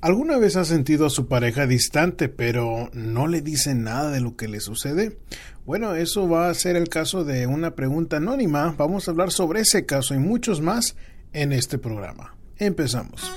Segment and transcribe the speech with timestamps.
[0.00, 4.36] ¿Alguna vez ha sentido a su pareja distante pero no le dice nada de lo
[4.36, 5.18] que le sucede?
[5.66, 8.76] Bueno, eso va a ser el caso de una pregunta anónima.
[8.78, 10.94] Vamos a hablar sobre ese caso y muchos más
[11.32, 12.36] en este programa.
[12.58, 13.32] Empezamos.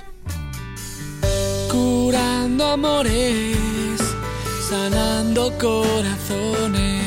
[1.71, 3.57] Curando amores,
[4.69, 7.01] sanando corazones.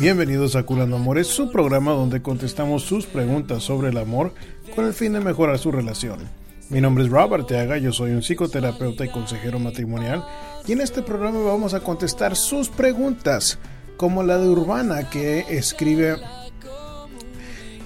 [0.00, 4.34] Bienvenidos a Curando Amores, su programa donde contestamos sus preguntas sobre el amor
[4.74, 6.45] con el fin de mejorar su relación.
[6.68, 10.26] Mi nombre es Robert Teaga, yo soy un psicoterapeuta y consejero matrimonial
[10.66, 13.60] y en este programa vamos a contestar sus preguntas,
[13.96, 16.16] como la de Urbana que escribe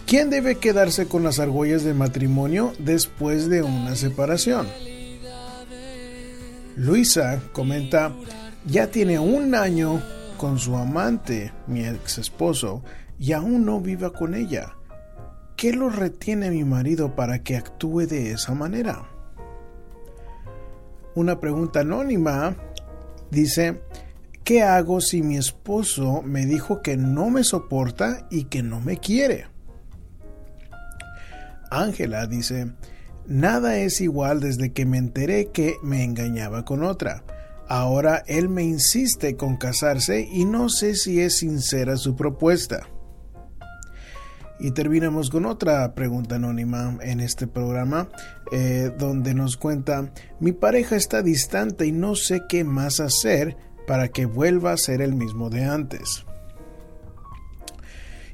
[0.06, 4.66] ¿Quién debe quedarse con las argollas de matrimonio después de una separación?
[6.74, 8.12] Luisa comenta,
[8.64, 10.02] ya tiene un año
[10.38, 12.82] con su amante, mi ex esposo,
[13.18, 14.74] y aún no viva con ella.
[15.60, 19.10] ¿Qué lo retiene mi marido para que actúe de esa manera?
[21.14, 22.56] Una pregunta anónima
[23.30, 23.82] dice,
[24.42, 28.96] ¿qué hago si mi esposo me dijo que no me soporta y que no me
[28.96, 29.48] quiere?
[31.70, 32.72] Ángela dice,
[33.26, 37.22] nada es igual desde que me enteré que me engañaba con otra.
[37.68, 42.86] Ahora él me insiste con casarse y no sé si es sincera su propuesta.
[44.60, 48.10] Y terminamos con otra pregunta anónima en este programa,
[48.52, 54.08] eh, donde nos cuenta, mi pareja está distante y no sé qué más hacer para
[54.08, 56.26] que vuelva a ser el mismo de antes.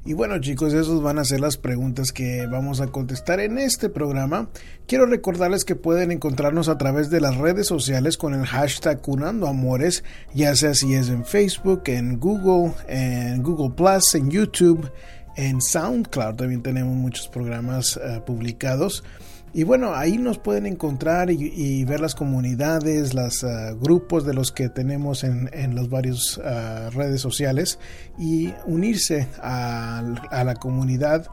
[0.05, 3.89] Y bueno chicos, esas van a ser las preguntas que vamos a contestar en este
[3.89, 4.51] programa.
[4.87, 9.49] Quiero recordarles que pueden encontrarnos a través de las redes sociales con el hashtag Cunando
[9.49, 14.91] Amores, ya sea si es en Facebook, en Google, en Google Plus, en YouTube
[15.37, 19.05] en SoundCloud también tenemos muchos programas eh, publicados.
[19.53, 24.53] Y bueno, ahí nos pueden encontrar y, ver las comunidades, los eh, grupos de los
[24.53, 27.79] que tenemos en, en las varias eh, redes sociales
[28.19, 31.27] y unirse a, a, la comunidad.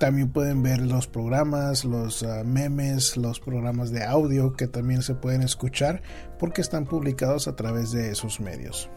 [0.00, 5.42] También pueden ver los programas, los memes, los programas de audio que también se pueden
[5.42, 6.02] escuchar
[6.38, 8.90] porque están publicados a través de esos medios.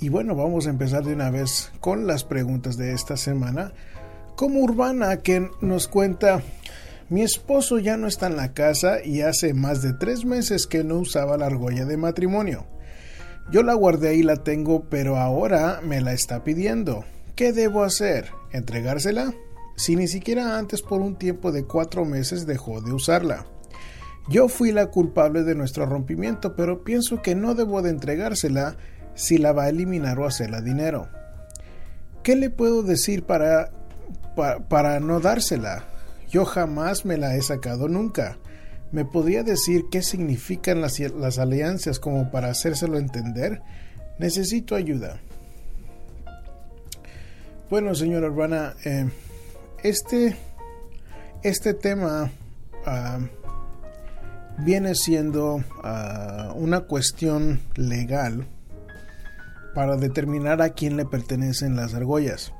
[0.00, 3.72] Y bueno, vamos a empezar de una vez con las preguntas de esta semana.
[4.36, 6.42] Como Urbana que nos cuenta,
[7.08, 10.82] mi esposo ya no está en la casa y hace más de tres meses que
[10.84, 12.66] no usaba la argolla de matrimonio.
[13.50, 17.04] Yo la guardé y la tengo, pero ahora me la está pidiendo.
[17.36, 18.30] ¿Qué debo hacer?
[18.52, 19.34] ¿Entregársela?
[19.76, 23.46] Si ni siquiera antes por un tiempo de cuatro meses dejó de usarla.
[24.28, 28.76] Yo fui la culpable de nuestro rompimiento, pero pienso que no debo de entregársela
[29.14, 31.08] si la va a eliminar o hacerla dinero.
[32.22, 33.70] ¿Qué le puedo decir para,
[34.68, 35.84] para, no dársela?
[36.30, 38.38] Yo jamás me la he sacado nunca.
[38.92, 43.60] ¿Me podría decir qué significan las, las alianzas como para hacérselo entender?
[44.18, 45.20] Necesito ayuda.
[47.68, 49.08] Bueno, señora Urbana, eh,
[49.82, 50.36] este,
[51.42, 52.30] este tema
[52.86, 53.18] ah,
[54.58, 58.46] viene siendo ah, una cuestión legal
[59.74, 62.52] para determinar a quién le pertenecen las argollas.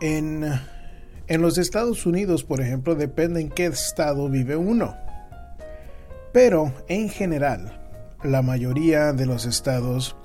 [0.00, 0.44] En,
[1.26, 4.96] en los Estados Unidos, por ejemplo, depende en qué estado vive uno.
[6.32, 7.80] Pero, en general,
[8.22, 10.16] la mayoría de los estados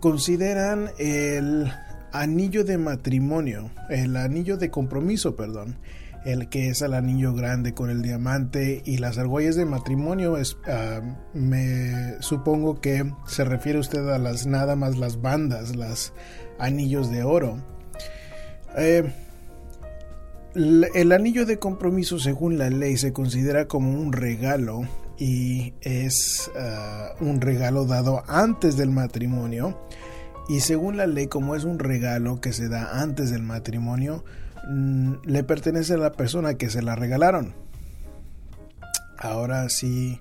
[0.00, 1.72] consideran el
[2.12, 5.78] anillo de matrimonio, el anillo de compromiso, perdón,
[6.24, 10.56] el que es el anillo grande con el diamante y las argollas de matrimonio es,
[10.66, 11.00] ah,
[11.34, 16.12] me supongo que se refiere usted a las nada más las bandas las
[16.58, 17.58] anillos de oro.
[18.76, 19.10] Eh,
[20.54, 24.82] el anillo de compromiso según la ley se considera como un regalo
[25.18, 29.78] y es ah, un regalo dado antes del matrimonio.
[30.48, 34.24] Y según la ley como es un regalo que se da antes del matrimonio
[34.68, 37.54] le pertenece a la persona que se la regalaron.
[39.18, 40.20] Ahora sí,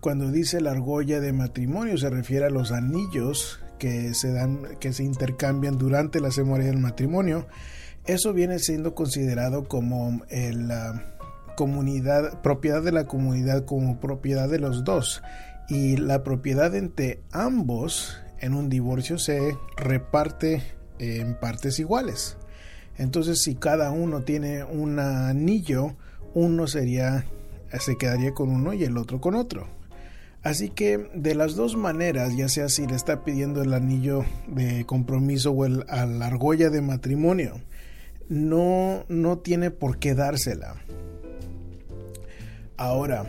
[0.00, 4.92] cuando dice la argolla de matrimonio se refiere a los anillos que se dan, que
[4.92, 7.46] se intercambian durante la ceremonia del matrimonio.
[8.04, 11.14] Eso viene siendo considerado como la
[11.56, 15.22] comunidad, propiedad de la comunidad como propiedad de los dos.
[15.68, 20.62] Y la propiedad entre ambos en un divorcio se reparte
[20.98, 22.36] en partes iguales.
[22.98, 25.96] Entonces, si cada uno tiene un anillo,
[26.34, 27.24] uno sería
[27.78, 29.66] se quedaría con uno y el otro con otro.
[30.42, 34.84] Así que de las dos maneras, ya sea si le está pidiendo el anillo de
[34.84, 37.60] compromiso o el, a la argolla de matrimonio,
[38.28, 40.74] no, no tiene por qué dársela.
[42.76, 43.24] Ahora,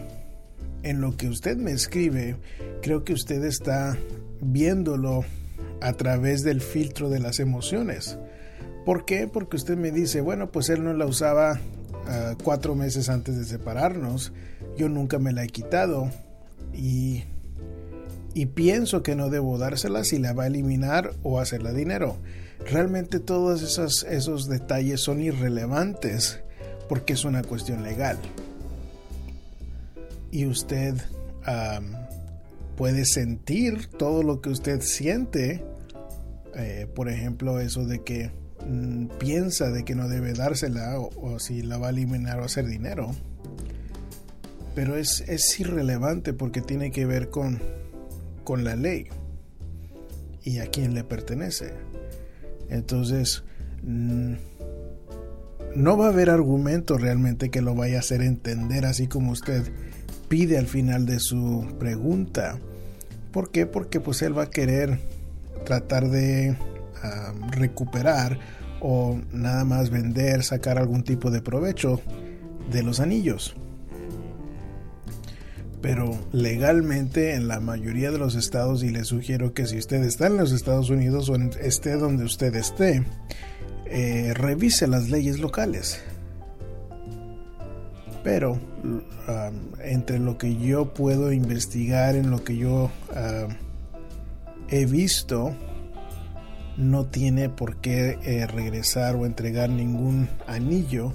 [0.81, 2.35] en lo que usted me escribe,
[2.81, 3.95] creo que usted está
[4.41, 5.23] viéndolo
[5.81, 8.17] a través del filtro de las emociones.
[8.85, 9.27] ¿Por qué?
[9.27, 11.59] Porque usted me dice, bueno, pues él no la usaba
[12.07, 14.33] ah, cuatro meses antes de separarnos,
[14.77, 16.09] yo nunca me la he quitado
[16.73, 17.23] y,
[18.33, 22.17] y pienso que no debo dársela si la va a eliminar o hacerla dinero.
[22.69, 26.39] Realmente todos esos, esos detalles son irrelevantes
[26.89, 28.17] porque es una cuestión legal.
[30.31, 30.95] Y usted
[32.75, 35.63] puede sentir todo lo que usted siente.
[36.55, 38.31] Eh, por ejemplo, eso de que
[38.67, 42.65] mm, piensa de que no debe dársela o, si la va a eliminar o hacer
[42.65, 43.11] dinero.
[44.75, 47.59] Pero es, es irrelevante porque tiene que ver con,
[48.43, 49.07] con la ley
[50.43, 51.73] y a quién le pertenece.
[52.69, 53.43] Entonces,
[53.83, 54.33] mm,
[55.75, 59.63] no va a haber argumento realmente que lo vaya a hacer entender así como usted
[60.27, 62.59] pide al final de su pregunta.
[63.31, 63.65] ¿Por qué?
[63.65, 64.99] Porque pues él va a querer
[65.65, 66.55] tratar de
[67.51, 68.39] recuperar
[68.79, 72.01] o nada más vender, sacar algún tipo de provecho
[72.71, 73.55] de los anillos.
[75.81, 80.27] Pero legalmente en la mayoría de los estados, y le sugiero que si usted está
[80.27, 83.03] en los Estados Unidos o esté donde usted esté,
[83.85, 86.01] eh, revise las leyes locales.
[88.23, 88.57] Pero
[89.83, 92.89] entre lo que yo puedo investigar, en lo que yo
[94.69, 95.53] he visto,
[96.77, 101.13] no tiene por qué eh, regresar o entregar ningún anillo,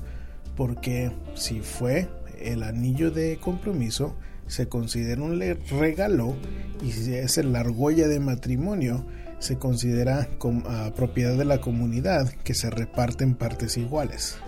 [0.56, 2.08] porque si fue
[2.40, 4.16] el anillo de compromiso,
[4.46, 6.34] se considera un regalo
[6.82, 9.04] y si es la argolla de matrimonio,
[9.38, 10.64] se considera como,
[10.94, 14.38] propiedad de la comunidad que se reparte en partes iguales.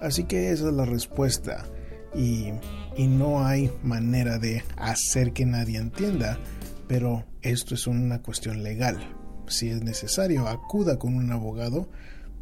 [0.00, 1.64] Así que esa es la respuesta
[2.14, 2.52] y,
[2.96, 6.38] y no hay manera de hacer que nadie entienda,
[6.88, 9.16] pero esto es una cuestión legal.
[9.48, 11.88] Si es necesario, acuda con un abogado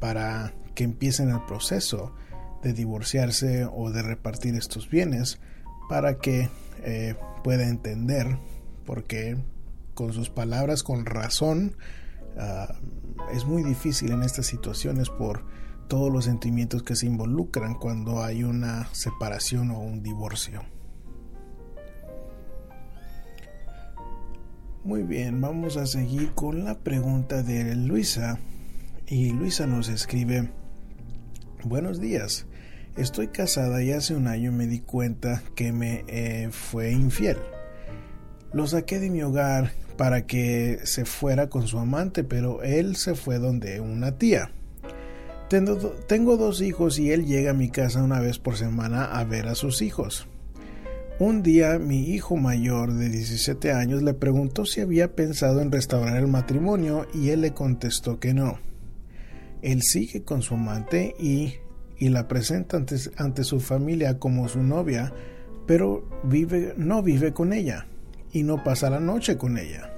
[0.01, 2.15] para que empiecen el proceso
[2.63, 5.39] de divorciarse o de repartir estos bienes
[5.89, 6.49] para que
[6.83, 8.39] eh, pueda entender
[8.87, 9.37] porque
[9.95, 11.77] con sus palabras con razón
[12.39, 12.75] ah,
[13.33, 15.45] es muy difícil en estas situaciones por
[15.89, 20.74] todos los sentimientos que se involucran cuando hay una separación o un divorcio.
[24.85, 28.39] Muy bien, vamos a seguir con la pregunta de Luisa.
[29.07, 30.51] Y Luisa nos escribe,
[31.63, 32.45] buenos días,
[32.95, 37.39] estoy casada y hace un año me di cuenta que me eh, fue infiel.
[38.53, 43.15] Lo saqué de mi hogar para que se fuera con su amante, pero él se
[43.15, 44.51] fue donde una tía.
[45.49, 49.49] Tengo, dos hijos y él llega a mi casa una vez por semana a ver
[49.49, 50.29] a sus hijos.
[51.21, 56.17] Un día mi hijo mayor de 17 años le preguntó si había pensado en restaurar
[56.17, 58.59] el matrimonio y él le contestó que no.
[59.63, 61.55] Él sigue con su amante y,
[61.99, 65.13] y la presenta ante, ante, su familia como su novia,
[65.69, 67.87] pero vive, no vive con ella
[68.33, 69.95] y no pasa la noche con ella.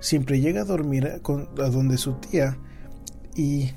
[0.00, 2.58] Siempre llega a dormir a donde su tía
[3.36, 3.70] y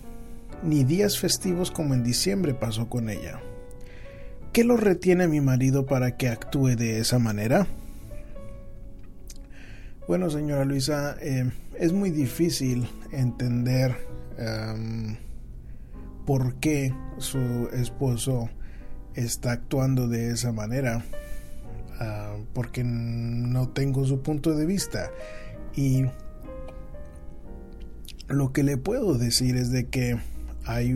[0.63, 3.39] ni días festivos como en diciembre pasó con ella.
[4.53, 7.67] ¿Qué lo retiene a mi marido para que actúe de esa manera?
[10.09, 13.95] Bueno, señora Luisa, eh, es muy difícil entender
[14.37, 15.15] em,
[16.25, 18.49] por qué su esposo
[19.15, 21.05] está actuando de esa manera,
[22.01, 25.11] ah, porque no tengo su punto de vista.
[25.77, 26.07] Y
[28.27, 30.19] lo que le puedo decir es de que
[30.65, 30.93] hay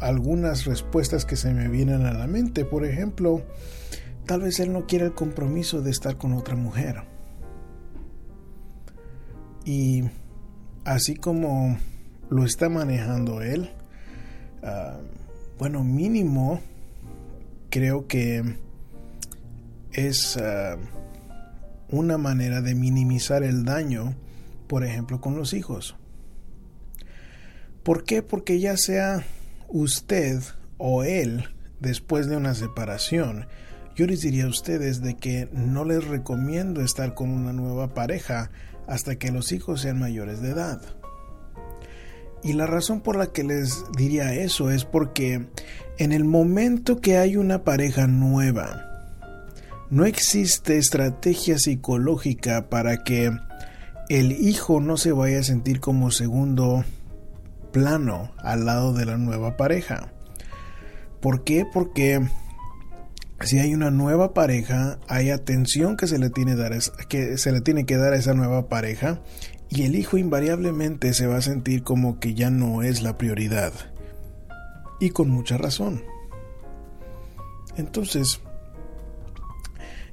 [0.00, 2.64] algunas respuestas que se me vienen a la mente.
[2.64, 3.42] Por ejemplo,
[4.26, 7.02] tal vez él no quiere el compromiso de estar con otra mujer.
[9.64, 10.04] Y
[10.84, 11.78] así como
[12.30, 13.70] lo está manejando él,
[14.62, 14.98] ah,
[15.58, 16.60] bueno, mínimo
[17.70, 18.56] creo que
[19.92, 20.76] es ah,
[21.90, 24.14] una manera de minimizar el daño,
[24.66, 25.96] por ejemplo, con los hijos.
[27.82, 28.22] ¿Por qué?
[28.22, 29.24] Porque ya sea
[29.68, 30.40] usted
[30.78, 31.48] o él,
[31.80, 33.46] después de una separación,
[33.96, 38.50] yo les diría a ustedes de que no les recomiendo estar con una nueva pareja
[38.86, 40.80] hasta que los hijos sean mayores de edad.
[42.44, 45.46] Y la razón por la que les diría eso es porque
[45.98, 48.88] en el momento que hay una pareja nueva,
[49.90, 53.30] no existe estrategia psicológica para que
[54.08, 56.84] el hijo no se vaya a sentir como segundo
[57.72, 60.12] plano al lado de la nueva pareja.
[61.20, 61.64] ¿Por qué?
[61.72, 62.20] Porque
[63.40, 66.56] si hay una nueva pareja, hay atención que se le tiene,
[67.08, 69.20] que, se le tiene que dar a esa nueva pareja
[69.68, 73.72] y el hijo invariablemente se va a sentir como que ya no es la prioridad.
[75.00, 76.02] Y con mucha razón.
[77.76, 78.40] Entonces,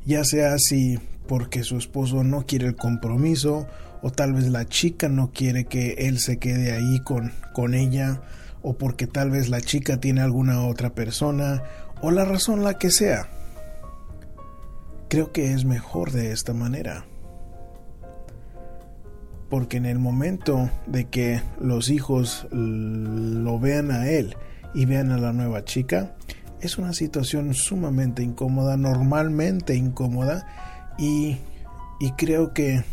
[0.06, 3.68] ya sea así porque su esposo no quiere el compromiso
[4.01, 8.22] o tal vez la chica no quiere que él se quede ahí con, con ella
[8.62, 11.63] o porque tal vez la chica tiene alguna otra persona
[12.01, 13.29] o la razón la que sea.
[15.10, 17.06] Creo que es mejor de esta manera.
[19.50, 24.36] Porque en el momento de que los hijos lo vean a él
[24.75, 26.15] y vean a la nueva chica,
[26.62, 30.46] es una situación sumamente incómoda, normalmente incómoda,
[31.00, 31.38] y,
[32.00, 32.84] y creo que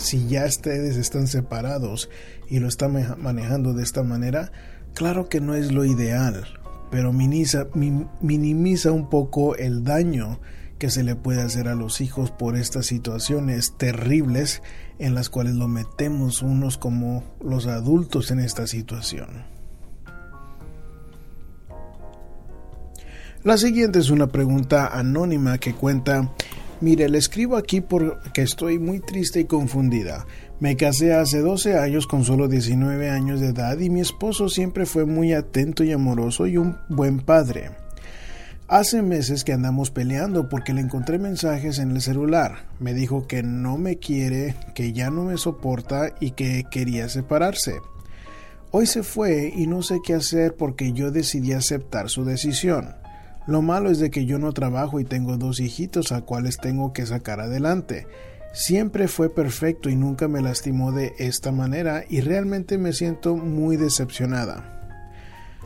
[0.00, 2.08] si ya ustedes están separados
[2.48, 4.50] y lo están manejando de esta manera,
[4.94, 6.46] claro que no es lo ideal,
[6.90, 10.40] pero minimiza, un poco el daño
[10.78, 14.62] que se le puede hacer a los hijos por estas situaciones terribles
[14.98, 19.44] en las cuales lo metemos unos como los adultos en esta situación.
[23.42, 26.30] La siguiente es una pregunta anónima que cuenta,
[26.80, 30.26] mire, le escribo aquí porque estoy muy triste y confundida.
[30.60, 34.86] Me casé hace 12 años con solo 19 años de edad y mi esposo siempre
[34.86, 37.70] fue muy atento y amoroso y un buen padre.
[38.68, 42.66] Hace meses que andamos peleando porque le encontré mensajes en el celular.
[42.78, 47.80] Me dijo que no me quiere, que ya no me soporta y que quería separarse.
[48.70, 52.99] Hoy se fue y no sé qué hacer porque yo decidí aceptar su decisión.
[53.46, 56.92] Lo malo es de que yo no trabajo y tengo dos hijitos a cuales tengo
[56.92, 58.06] que sacar adelante.
[58.52, 63.76] Siempre fue perfecto y nunca me lastimó de esta manera y realmente me siento muy
[63.76, 64.76] decepcionada.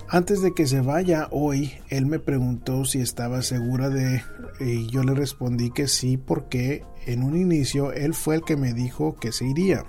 [0.08, 4.22] Antes de que se vaya hoy, él me preguntó si estaba segura de...
[4.60, 8.74] y yo le respondí que sí porque en un inicio él fue el que me
[8.74, 9.84] dijo que se iría.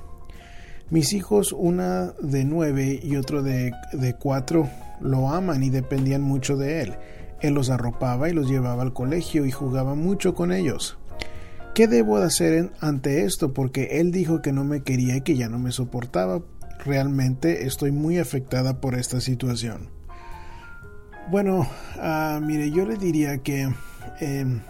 [0.89, 4.70] Mis hijos, una de nueve y otro de, de cuatro,
[5.01, 6.96] lo aman y dependían mucho de él.
[7.42, 10.98] Él los arropaba y los llevaba al colegio y jugaba mucho con ellos.
[11.75, 13.54] ¿Qué debo de hacer ante esto?
[13.54, 16.42] Porque él dijo que no me quería y que ya no me soportaba.
[16.86, 19.89] Realmente estoy muy afectada por esta situación.
[21.30, 21.68] Bueno,
[22.00, 23.68] ah, mire, yo le diría que
[24.22, 24.62] em,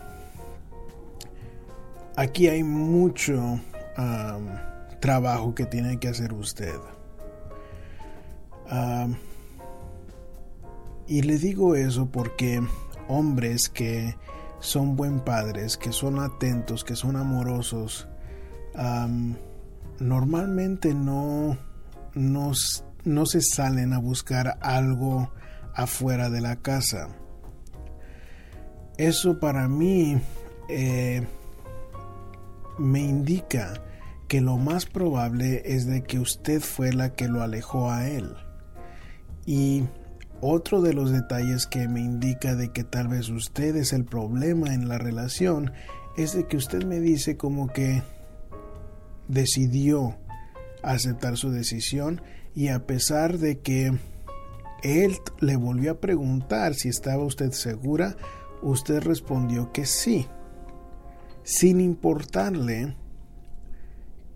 [2.16, 3.60] aquí hay mucho
[5.00, 6.74] trabajo que tiene que hacer usted.
[11.08, 12.62] Y le digo eso porque
[13.08, 14.16] hombres que
[14.60, 18.08] son buen padres, que son atentos, que son amorosos,
[20.00, 21.58] normalmente no,
[22.14, 22.52] no,
[23.04, 25.32] no, se salen a buscar algo
[25.74, 27.10] afuera de la casa.
[28.98, 30.18] Eso para mí
[30.70, 31.26] eh,
[32.78, 33.74] me indica
[34.28, 38.36] que lo más probable es de que usted fue la que lo alejó a él.
[39.46, 39.84] Y
[40.42, 44.74] otro de los detalles que me indica de que tal vez usted es el problema
[44.74, 45.72] en la relación
[46.18, 48.04] es de que usted me dice como que
[49.28, 50.18] decidió
[50.84, 52.22] aceptar su decisión
[52.54, 53.92] y a pesar de que
[54.84, 58.16] él le volvió a preguntar si estaba usted segura,
[58.62, 60.28] usted respondió que sí,
[61.44, 62.96] sin importarle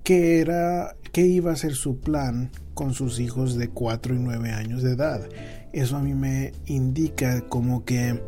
[0.04, 4.52] qué era, qué iba a ser su plan con sus hijos de 4 y 9
[4.52, 5.30] años de edad
[5.74, 8.22] eso a mí me indica como que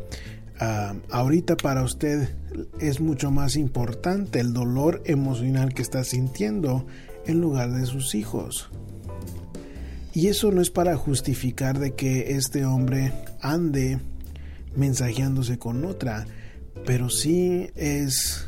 [0.60, 2.28] ah, ahorita para usted
[2.80, 6.86] es mucho más importante el dolor emocional que está sintiendo
[7.26, 8.70] en lugar de sus hijos.
[10.14, 13.98] Y eso no es para justificar de que este hombre ande
[14.76, 16.26] mensajeándose con otra,
[16.84, 18.46] pero sí es,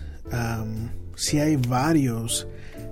[1.16, 2.46] si hay varios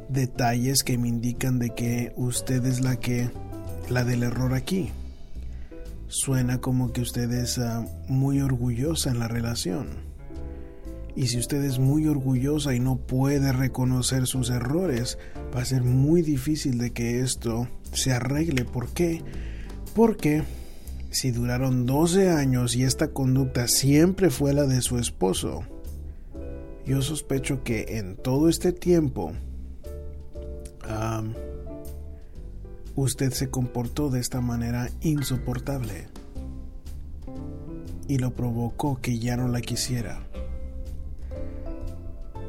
[0.08, 3.30] detalles que me indican de que usted es la que,
[3.90, 4.90] la del error aquí
[6.12, 9.88] suena como que usted es ah, muy orgullosa en la relación.
[11.16, 15.18] Y si usted es muy orgullosa y no puede reconocer sus errores,
[15.56, 18.66] va a ser muy difícil de que esto se arregle.
[18.66, 19.22] ¿Por qué?
[19.94, 20.44] Porque
[21.10, 25.64] si duraron 12 años y esta conducta siempre fue la de su esposo,
[26.86, 29.32] yo sospecho que en todo este tiempo
[32.96, 36.08] usted se comportó de esta manera insoportable
[38.08, 40.26] y lo provocó que ya no la quisiera.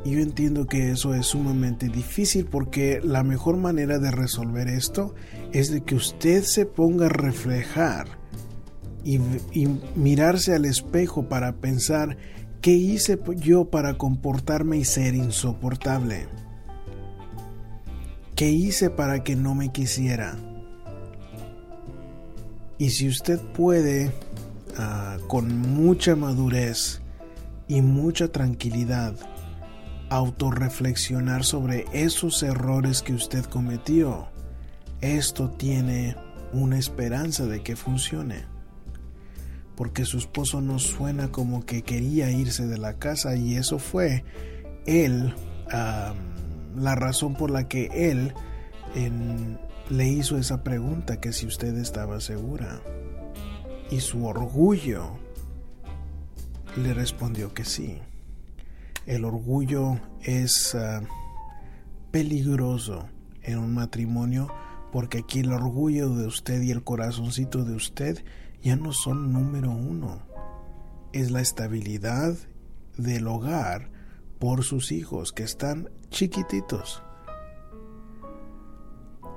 [0.05, 5.15] Yo entiendo que eso es sumamente difícil porque la mejor manera de resolver esto
[5.53, 8.07] es de que usted se ponga a reflejar
[9.05, 9.19] y
[9.95, 12.17] mirarse al espejo para pensar
[12.63, 16.27] ¿Qué hice yo para comportarme y ser insoportable?
[18.35, 20.35] ¿Qué hice para que no me quisiera?
[22.79, 24.11] Y si usted puede,
[24.75, 27.01] ah, con mucha madurez
[27.67, 29.13] y mucha tranquilidad,
[30.09, 34.27] autorreflexionar sobre esos errores que usted cometió,
[35.01, 36.15] esto tiene
[36.53, 38.45] una esperanza de que funcione.
[39.75, 44.23] Porque su esposo no suena como que quería irse de la casa y eso fue
[44.87, 45.35] él,
[46.75, 48.33] la razón por la que él
[49.89, 52.81] le hizo esa pregunta que si usted estaba segura.
[53.91, 55.17] Y su orgullo
[56.77, 57.99] le respondió que sí.
[59.05, 61.01] El orgullo es ah,
[62.11, 63.07] peligroso
[63.41, 64.47] en un matrimonio
[64.91, 68.23] porque aquí el orgullo de usted y el corazoncito de usted
[68.61, 70.21] ya no son número uno.
[71.11, 72.35] Es la estabilidad
[72.97, 73.89] del hogar
[74.43, 77.01] por sus hijos que están chiquititos.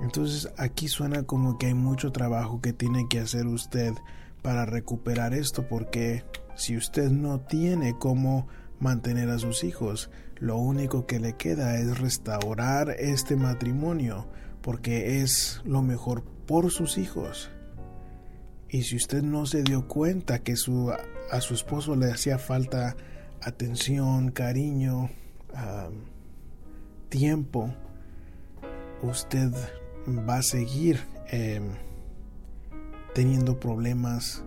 [0.01, 3.93] Entonces aquí suena como que hay mucho trabajo que tiene que hacer usted
[4.41, 6.25] para recuperar esto porque
[6.57, 8.49] si usted no tiene cómo
[8.81, 14.27] mantener a sus hijos, lo único que le queda es restaurar este matrimonio
[14.61, 17.49] porque es lo mejor por sus hijos.
[18.67, 20.91] Y si usted no se dio cuenta que su,
[21.31, 22.97] a su esposo le hacía falta
[23.41, 25.09] atención, cariño,
[27.09, 27.73] tiempo,
[29.01, 29.51] usted
[30.07, 31.69] va a seguir em,
[33.13, 34.43] teniendo problemas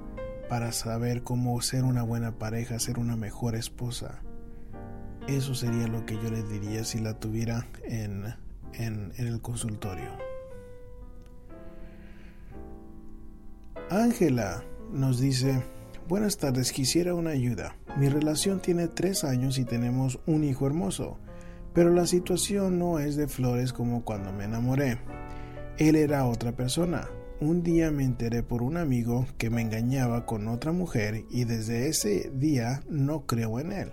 [0.48, 4.20] para saber cómo ser una buena pareja, ser una mejor esposa.
[5.28, 8.34] Eso sería lo que yo le diría si la tuviera en
[8.74, 10.10] en, el consultorio.
[13.90, 15.62] Ángela nos dice,
[16.08, 17.74] buenas tardes, quisiera una ayuda.
[17.96, 21.18] Mi relación tiene tres años y tenemos un hijo hermoso,
[21.74, 24.98] pero la situación no es de flores como cuando me enamoré.
[25.76, 27.08] Él era otra persona.
[27.40, 31.88] Un día me enteré por un amigo que me engañaba con otra mujer y desde
[31.88, 33.90] ese día no creo en él.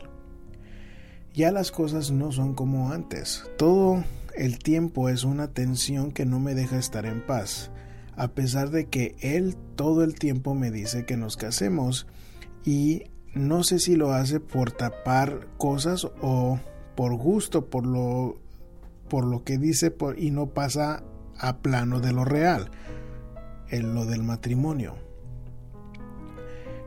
[1.33, 3.43] Ya las cosas no son como antes.
[3.57, 4.03] Todo
[4.35, 7.71] el tiempo es una tensión que no me deja estar en paz,
[8.15, 12.07] a pesar de que él todo el tiempo me dice que nos casemos
[12.65, 13.03] y
[13.37, 16.59] no sé si lo hace por tapar cosas o
[16.95, 18.39] por gusto, por lo,
[19.09, 21.03] por lo que dice y no pasa
[21.37, 22.71] a plano de lo real,
[23.69, 24.95] en lo del matrimonio.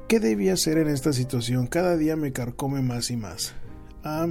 [0.08, 1.68] ¿Qué debía hacer en esta situación?
[1.68, 3.54] Cada día me carcome más y más.
[4.02, 4.26] Ah,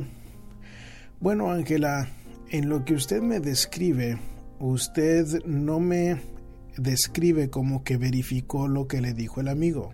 [1.21, 2.09] bueno, Ángela,
[2.49, 4.17] en lo que usted me describe,
[4.59, 6.19] usted no me
[6.77, 9.93] describe como que verificó lo que le dijo el amigo.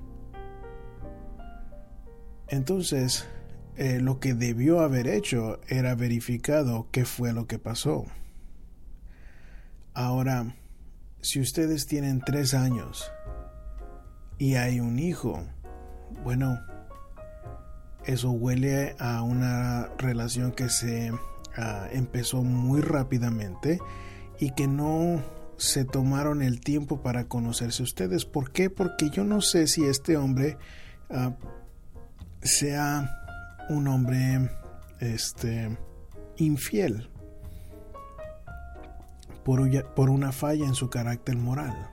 [2.55, 3.27] Entonces,
[3.77, 8.05] eh, lo que debió haber hecho era verificado qué fue lo que pasó.
[9.93, 10.55] Ahora,
[11.21, 13.11] si ustedes tienen tres años
[14.37, 15.43] y hay un hijo,
[16.23, 16.59] bueno,
[18.05, 21.11] eso huele a una relación que se
[21.57, 23.79] Ah, empezó muy rápidamente
[24.39, 25.23] y que no
[25.57, 28.25] se tomaron el tiempo para conocerse ustedes.
[28.25, 28.69] ¿Por qué?
[28.69, 30.57] Porque yo no sé si este hombre
[31.09, 31.33] ah,
[32.45, 33.11] sea
[33.69, 34.49] un hombre
[34.99, 35.77] este
[36.37, 37.09] infiel
[39.43, 41.89] por, una falla en su carácter moral.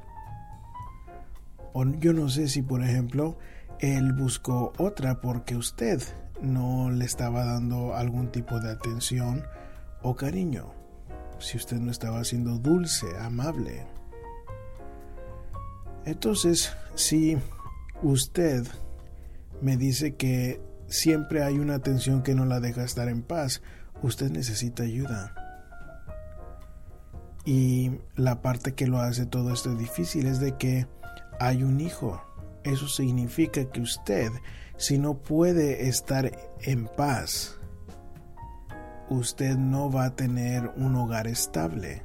[1.75, 3.39] O yo no sé si, por ejemplo,
[3.79, 6.03] él buscó otra porque usted
[6.41, 9.45] no le estaba dando algún tipo de atención
[10.03, 10.73] o cariño,
[11.39, 13.87] si usted no estaba siendo dulce, amable.
[16.05, 17.39] Entonces, si
[18.03, 18.67] usted
[19.63, 23.63] me dice que siempre hay una tensión que no la deja estar en paz,
[24.03, 25.35] usted necesita ayuda.
[27.45, 30.87] Y la parte que lo hace todo esto difícil es de que
[31.41, 32.23] hay un hijo.
[32.63, 34.31] Eso significa que usted
[34.83, 37.57] si no puede estar en paz,
[39.09, 42.03] usted no va a tener un hogar estable.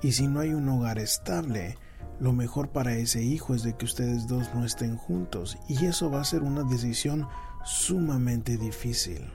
[0.00, 1.76] Y si no hay un hogar estable,
[2.20, 5.58] lo mejor para ese hijo es de que ustedes dos no estén juntos.
[5.68, 7.28] Y eso va a ser una decisión
[7.64, 9.30] sumamente difícil.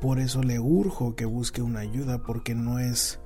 [0.00, 3.20] Por eso le urjo que busque una ayuda porque no es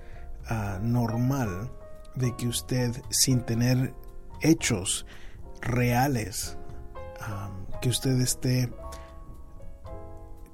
[0.46, 1.70] ah, normal
[2.14, 3.94] de que usted sin tener
[4.40, 5.06] hechos
[5.60, 6.56] reales
[7.80, 8.72] que usted esté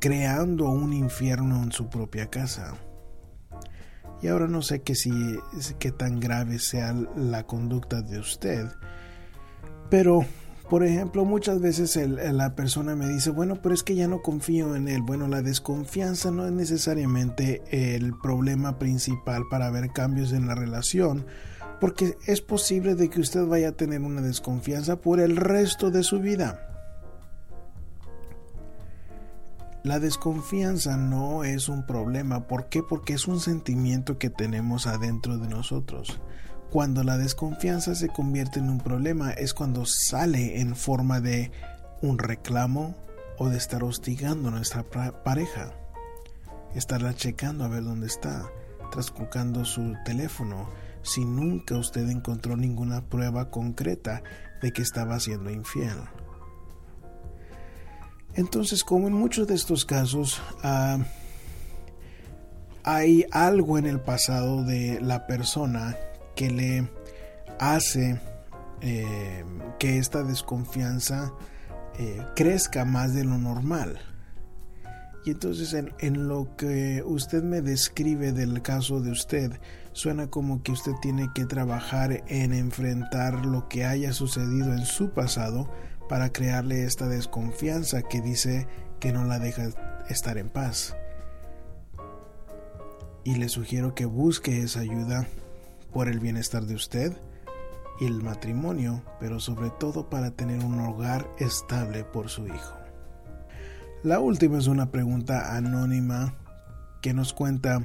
[0.00, 2.74] creando un infierno en su propia casa.
[4.22, 5.10] Y ahora no sé que si
[5.78, 8.66] qué tan grave sea la conducta de usted,
[9.90, 10.26] pero
[10.68, 14.76] Por ejemplo, muchas veces la persona me dice, bueno, pero es que ya no confío
[14.76, 15.00] en él.
[15.00, 21.24] Bueno, la desconfianza no es necesariamente el problema principal para ver cambios en la relación,
[21.80, 26.02] porque es posible de que usted vaya a tener una desconfianza por el resto de
[26.02, 26.77] su vida.
[29.88, 32.46] La desconfianza no es un problema.
[32.46, 32.82] ¿Por qué?
[32.82, 36.20] Porque es un sentimiento que tenemos adentro de nosotros.
[36.68, 41.52] Cuando la desconfianza se convierte en un problema es cuando sale en forma de
[42.02, 42.96] un reclamo
[43.38, 44.84] o de estar hostigando a nuestra
[45.24, 45.72] pareja.
[46.74, 48.44] Estarla checando a ver dónde está,
[48.92, 50.68] trasculcando su teléfono,
[51.00, 54.22] si nunca usted encontró ninguna prueba concreta
[54.60, 55.96] de que estaba siendo infiel.
[58.38, 60.98] Entonces, como en muchos de estos casos, ah,
[62.84, 65.96] hay algo en el pasado de la persona
[66.36, 66.88] que le
[67.58, 68.20] hace
[68.80, 69.44] eh,
[69.80, 71.32] que esta desconfianza
[71.98, 73.98] eh, crezca más de lo normal.
[75.24, 79.58] Y entonces en, en, lo que usted me describe del caso de usted,
[79.90, 85.10] suena como que usted tiene que trabajar en enfrentar lo que haya sucedido en su
[85.10, 85.68] pasado
[86.08, 88.66] para crearle esta desconfianza que dice
[89.00, 89.68] que no la deja
[90.08, 90.96] estar en paz.
[93.24, 95.26] Y le sugiero que busque esa ayuda
[95.92, 97.16] por el bienestar de usted
[98.00, 102.74] y el matrimonio, pero sobre todo para tener un hogar estable por su hijo.
[104.02, 106.36] La última es una pregunta anónima
[107.02, 107.82] que nos cuenta,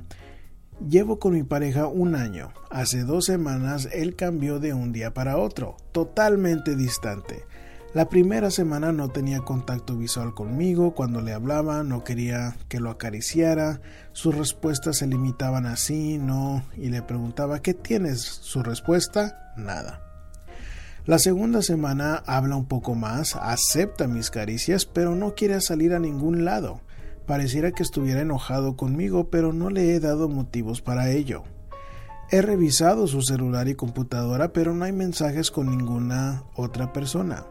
[0.87, 5.37] llevo con mi pareja un año, hace dos semanas él cambió de un día para
[5.37, 7.45] otro, totalmente distante.
[7.93, 12.89] La primera semana no tenía contacto visual conmigo, cuando le hablaba no quería que lo
[12.89, 13.81] acariciara,
[14.13, 18.21] sus respuestas se limitaban a sí, no, y le preguntaba ¿qué tienes?
[18.21, 20.01] Su respuesta, nada.
[21.05, 25.99] La segunda semana habla un poco más, acepta mis caricias, pero no quiere salir a
[25.99, 26.81] ningún lado.
[27.27, 31.43] Pareciera que estuviera enojado conmigo, pero no le he dado motivos para ello.
[32.31, 37.45] He revisado su celular y computadora, pero no hay mensajes con ninguna otra persona.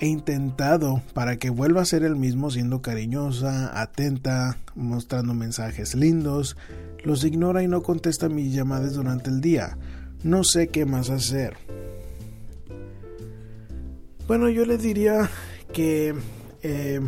[0.00, 6.56] He intentado para que vuelva a ser el mismo siendo cariñosa, atenta, mostrando mensajes lindos.
[7.04, 9.76] Los ignora y no contesta mis llamadas durante el día.
[10.22, 11.58] No sé qué más hacer.
[14.26, 15.28] Bueno, yo le diría
[15.74, 16.14] que
[16.62, 17.00] eh,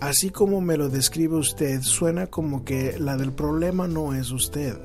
[0.00, 4.76] así como me lo describe usted, suena como que la del problema no es usted.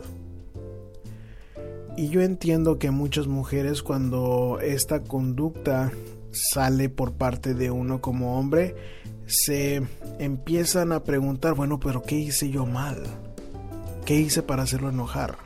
[1.97, 5.91] Y yo entiendo que muchas mujeres cuando esta conducta
[6.35, 8.75] sale por parte de uno como hombre,
[9.25, 9.81] se
[10.19, 13.01] empiezan a preguntar, bueno, pero ¿qué hice yo mal?
[14.05, 15.37] ¿Qué hice para hacerlo enojar?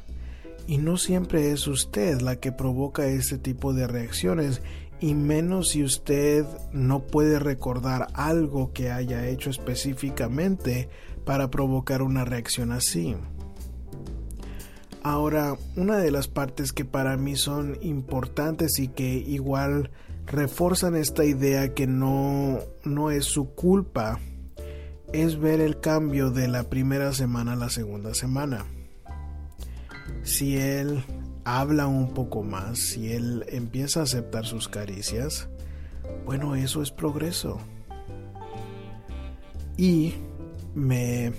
[0.67, 4.61] Y no siempre es usted la que provoca ese tipo de reacciones,
[4.99, 10.89] y menos si usted no puede recordar algo que haya hecho específicamente
[11.23, 13.15] para provocar una reacción así.
[15.01, 19.91] Ahora, una de las partes que para mí son importantes y que igual
[20.29, 24.19] reforzan esta idea que no, no es su culpa
[25.11, 28.65] es ver el cambio de la primera semana a la segunda semana.
[30.23, 31.03] Si él
[31.45, 35.49] habla un poco más, si él empieza a aceptar sus caricias,
[36.25, 37.59] bueno, eso es progreso.
[39.77, 40.13] Y
[40.75, 41.33] me,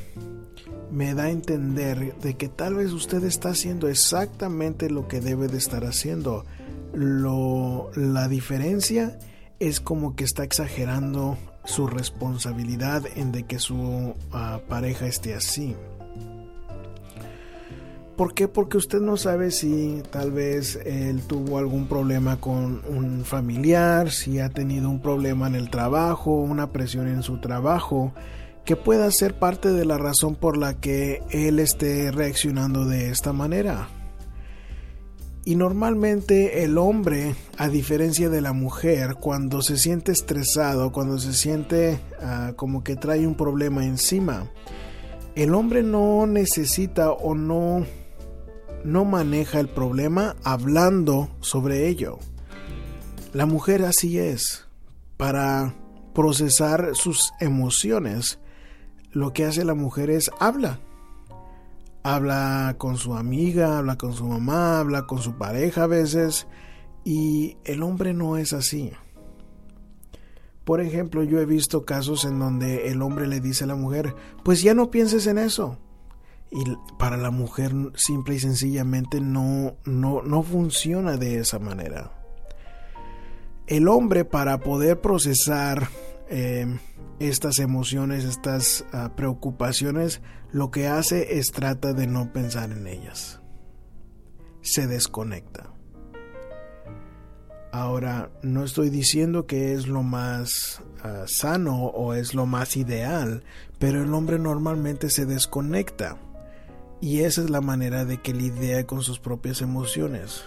[0.91, 5.47] me da a entender de que tal vez usted está haciendo exactamente lo que debe
[5.47, 6.45] de estar haciendo
[6.93, 9.19] lo, la diferencia
[9.59, 15.77] es como que está exagerando su responsabilidad en de que su ah, pareja esté así.
[18.17, 18.49] ¿Por qué?
[18.49, 24.41] Porque usted no sabe si tal vez él tuvo algún problema con un familiar, si
[24.41, 28.13] ha tenido un problema en el trabajo, una presión en su trabajo,
[28.67, 33.33] que pueda ser parte de la razón por la que él esté reaccionando de esta
[33.33, 33.89] manera.
[35.45, 41.33] Y normalmente el hombre, a diferencia de la mujer, cuando se siente estresado, cuando se
[41.33, 44.51] siente ah, como que trae un problema encima,
[45.35, 47.87] el hombre no necesita o no,
[48.85, 52.19] no maneja el problema hablando sobre ello.
[53.33, 54.67] La mujer así es.
[55.17, 55.75] Para
[56.15, 58.39] procesar sus emociones,
[59.13, 60.81] lo que hace la mujer es habla
[62.03, 66.47] habla con su amiga, habla con su mamá, habla con su pareja a veces
[67.05, 68.93] y el hombre no es así.
[70.65, 74.15] Por ejemplo, yo he visto casos en donde el hombre le dice a la mujer,
[74.45, 75.79] pues ya no pienses en eso.
[76.51, 76.65] Y
[76.99, 82.13] para la mujer simple y sencillamente no, no, no funciona de esa manera.
[83.67, 85.89] El hombre para poder procesar
[86.31, 86.79] eh,
[87.19, 93.41] estas emociones, estas uh, preocupaciones, lo que hace es trata de no pensar en ellas.
[94.63, 95.73] Se desconecta.
[97.73, 103.45] Ahora, no estoy diciendo que es lo más uh, sano o es lo más ideal,
[103.79, 106.17] pero el hombre normalmente se desconecta.
[107.01, 110.45] Y esa es la manera de que lidia con sus propias emociones.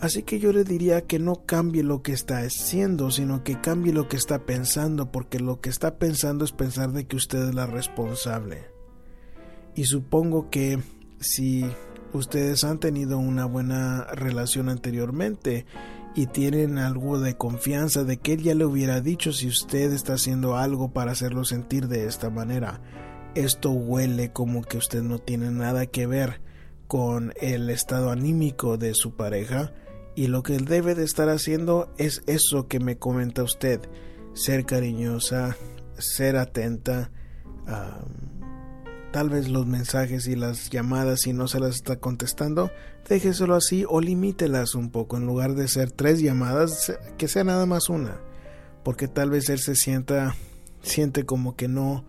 [0.00, 3.92] Así que yo le diría que no cambie lo que está haciendo, sino que cambie
[3.92, 7.54] lo que está pensando, porque lo que está pensando es pensar de que usted es
[7.54, 8.64] la responsable.
[9.74, 10.78] Y supongo que
[11.20, 11.66] si
[12.14, 15.66] ustedes han tenido una buena relación anteriormente
[16.14, 20.14] y tienen algo de confianza de que él ya le hubiera dicho si usted está
[20.14, 22.80] haciendo algo para hacerlo sentir de esta manera.
[23.34, 26.40] Esto huele como que usted no tiene nada que ver
[26.88, 29.72] con el estado anímico de su pareja
[30.14, 33.80] y lo que él debe de estar haciendo es eso que me comenta usted,
[34.34, 35.56] ser cariñosa,
[35.98, 37.10] ser atenta,
[39.12, 42.70] Tal vez los mensajes y las llamadas, si no se las está contestando,
[43.08, 45.16] déjeselo así o limítelas un poco.
[45.16, 48.20] En lugar de ser tres llamadas, que sea nada más una.
[48.84, 50.36] Porque tal vez él se sienta,
[50.80, 52.04] siente como que no,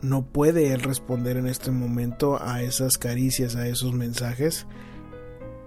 [0.00, 4.68] no puede él responder en este momento a esas caricias, a esos mensajes.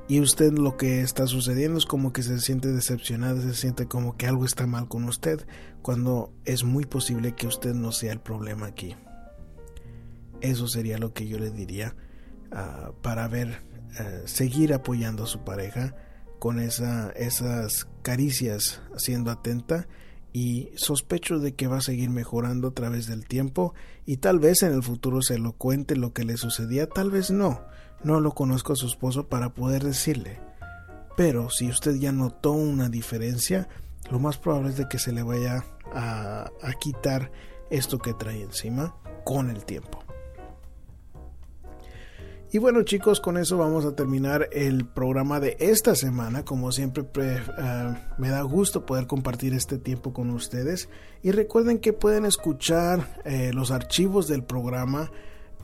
[0.10, 4.18] Y usted lo que está sucediendo es como que se siente decepcionada, se siente como
[4.18, 5.46] que algo está mal con usted,
[5.84, 8.96] cuando es muy posible que usted no sea el problema aquí.
[10.42, 11.96] Eso sería lo que yo le diría
[12.52, 13.62] uh, para ver,
[14.00, 15.96] uh, seguir apoyando a su pareja
[16.40, 19.88] con esa, esas caricias, siendo atenta
[20.34, 23.74] y sospecho de que va a seguir mejorando a través del tiempo
[24.06, 27.32] y tal vez en el futuro se lo cuente lo que le sucedía, tal vez
[27.32, 27.62] no.
[28.04, 30.40] No lo conozco a su esposo para poder decirle.
[31.18, 33.68] Pero si usted ya notó una diferencia,
[34.10, 37.32] lo más probable es de que se le vaya a, a quitar
[37.70, 40.09] esto que trae encima con el tiempo.
[42.52, 46.44] Y bueno chicos, con eso vamos a terminar el programa de esta semana.
[46.44, 50.90] Como siempre, uh, me da gusto poder compartir este tiempo con ustedes.
[51.22, 55.12] Y recuerden que pueden escuchar eh, los archivos del programa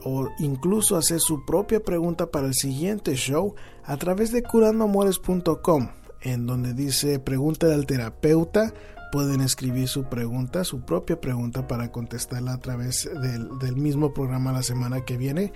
[0.03, 5.89] o incluso hacer su propia pregunta para el siguiente show a través de curandoamores.com,
[6.21, 8.75] en donde dice pregunta del terapeuta.
[9.11, 13.09] Pueden escribir su pregunta, su propia pregunta para contestarla a través
[13.59, 15.51] del mismo programa la semana que viene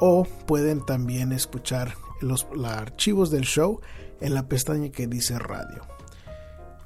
[0.00, 3.80] o pueden también escuchar los, archivos del show
[4.20, 5.86] en la pestaña que dice radio.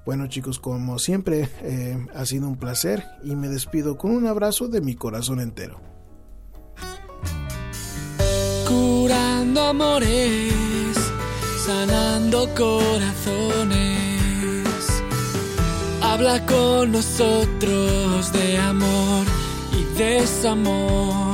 [0.05, 4.69] Bueno chicos, como siempre eh, ha sido un placer y me despido con un abrazo
[4.69, 5.81] de mi corazón entero.
[8.69, 10.95] Curando amores,
[11.65, 13.85] sanando corazones.
[16.03, 19.27] Habla con nosotros de amor
[19.73, 21.34] y desamor